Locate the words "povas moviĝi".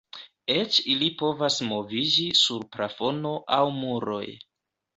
1.19-2.27